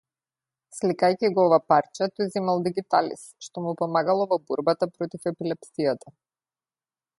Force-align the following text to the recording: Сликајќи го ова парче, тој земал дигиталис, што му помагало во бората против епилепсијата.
Сликајќи 0.75 1.29
го 1.35 1.43
ова 1.49 1.59
парче, 1.73 2.07
тој 2.21 2.31
земал 2.37 2.65
дигиталис, 2.69 3.27
што 3.49 3.65
му 3.67 3.75
помагало 3.83 4.27
во 4.33 4.41
бората 4.49 4.91
против 4.97 5.31
епилепсијата. 5.35 6.19